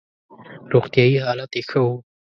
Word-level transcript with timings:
روغتیايي 0.71 1.17
حالت 1.25 1.51
یې 1.57 1.61
ښه 1.69 1.79
وو. 1.85 1.95